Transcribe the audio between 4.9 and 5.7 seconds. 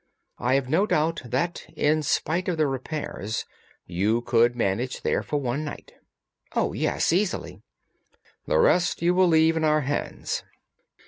there for one